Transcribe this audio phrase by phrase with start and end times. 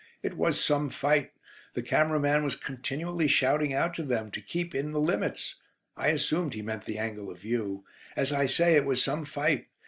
[0.23, 1.31] It was some fight.
[1.75, 5.57] The camera man was continually shouting out to them to keep in 'the limits'
[5.95, 7.85] (I assumed he meant the angle of view).
[8.15, 9.67] As I say, it was some fight.